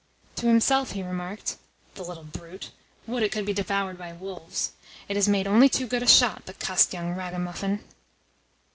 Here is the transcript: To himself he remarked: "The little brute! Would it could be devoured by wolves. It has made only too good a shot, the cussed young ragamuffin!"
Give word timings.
To 0.37 0.47
himself 0.47 0.93
he 0.93 1.03
remarked: 1.03 1.57
"The 1.93 2.01
little 2.01 2.23
brute! 2.23 2.71
Would 3.05 3.21
it 3.21 3.31
could 3.31 3.45
be 3.45 3.53
devoured 3.53 3.99
by 3.99 4.13
wolves. 4.13 4.71
It 5.07 5.15
has 5.15 5.29
made 5.29 5.45
only 5.45 5.69
too 5.69 5.85
good 5.85 6.01
a 6.01 6.07
shot, 6.07 6.47
the 6.47 6.53
cussed 6.55 6.91
young 6.91 7.13
ragamuffin!" 7.13 7.83